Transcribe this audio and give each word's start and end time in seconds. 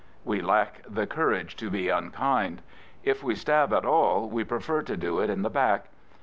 We 0.25 0.41
lack 0.41 0.81
the 0.89 1.05
courage 1.05 1.55
to 1.57 1.69
be 1.69 1.89
unkind. 1.89 2.63
If 3.03 3.21
jwa 3.21 3.37
stab 3.37 3.71
at 3.71 3.85
all 3.85 4.27
we 4.27 4.43
pref^ 4.43 4.83
to 4.87 4.97
do 4.97 5.19
it 5.19 5.29
in 5.29 5.43
the. 5.43 5.49
back. 5.51 5.89